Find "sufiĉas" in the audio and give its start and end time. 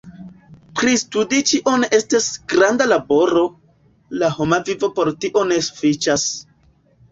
5.71-6.29